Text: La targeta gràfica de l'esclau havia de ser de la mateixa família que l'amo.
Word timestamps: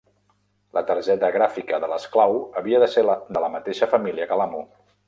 La 0.77 0.81
targeta 0.91 1.29
gràfica 1.35 1.81
de 1.83 1.91
l'esclau 1.93 2.35
havia 2.63 2.83
de 2.87 2.91
ser 2.95 3.05
de 3.17 3.47
la 3.47 3.53
mateixa 3.59 3.95
família 3.97 4.31
que 4.33 4.43
l'amo. 4.43 4.69